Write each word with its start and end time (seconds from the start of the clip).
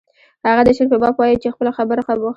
هغه 0.47 0.61
د 0.65 0.69
شعر 0.77 0.87
په 0.91 0.97
باب 1.01 1.15
وایی 1.19 1.41
چې 1.41 1.53
خپله 1.53 1.71
خبره 1.77 2.01
کوم 2.07 2.19